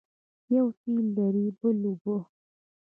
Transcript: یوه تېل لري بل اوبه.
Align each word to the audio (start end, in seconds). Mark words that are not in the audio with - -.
یوه 0.55 0.71
تېل 0.81 1.05
لري 1.17 1.47
بل 1.59 1.77
اوبه. 1.89 2.17